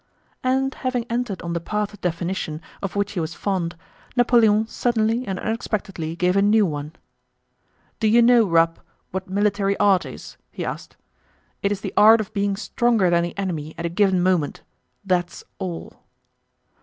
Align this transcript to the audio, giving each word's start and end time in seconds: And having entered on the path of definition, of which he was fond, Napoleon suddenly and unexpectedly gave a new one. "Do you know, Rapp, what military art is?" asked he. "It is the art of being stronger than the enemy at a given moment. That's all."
And 0.43 0.73
having 0.73 1.05
entered 1.11 1.43
on 1.43 1.53
the 1.53 1.59
path 1.59 1.93
of 1.93 2.01
definition, 2.01 2.59
of 2.81 2.95
which 2.95 3.11
he 3.11 3.19
was 3.19 3.35
fond, 3.35 3.75
Napoleon 4.15 4.65
suddenly 4.65 5.27
and 5.27 5.37
unexpectedly 5.39 6.15
gave 6.15 6.35
a 6.35 6.41
new 6.41 6.65
one. 6.65 6.93
"Do 7.99 8.07
you 8.07 8.23
know, 8.23 8.47
Rapp, 8.47 8.79
what 9.11 9.29
military 9.29 9.77
art 9.77 10.07
is?" 10.07 10.37
asked 10.57 10.95
he. 11.61 11.67
"It 11.67 11.71
is 11.71 11.81
the 11.81 11.93
art 11.95 12.19
of 12.19 12.33
being 12.33 12.55
stronger 12.55 13.11
than 13.11 13.21
the 13.21 13.37
enemy 13.37 13.75
at 13.77 13.85
a 13.85 13.89
given 13.89 14.23
moment. 14.23 14.63
That's 15.05 15.43
all." 15.59 16.01